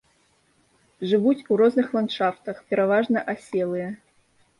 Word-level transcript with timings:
Жывуць 1.11 1.43
у 1.51 1.57
розных 1.61 1.87
ландшафтах, 1.97 2.63
пераважна 2.71 3.19
аселыя. 3.35 3.87